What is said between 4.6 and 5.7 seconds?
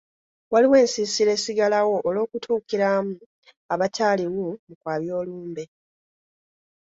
mu kwabya olumbe.